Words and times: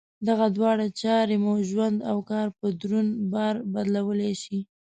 دغه 0.27 0.45
دواړه 0.57 0.85
چارې 1.01 1.35
مو 1.43 1.53
ژوند 1.69 1.97
او 2.11 2.17
کار 2.29 2.47
په 2.59 2.67
دروند 2.81 3.11
بار 3.33 3.55
بدلولای 3.73 4.33
شي. 4.43 4.59